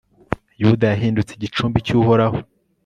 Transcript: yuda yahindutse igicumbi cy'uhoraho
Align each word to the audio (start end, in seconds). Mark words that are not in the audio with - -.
yuda 0.61 0.85
yahindutse 0.93 1.31
igicumbi 1.33 1.77
cy'uhoraho 1.85 2.37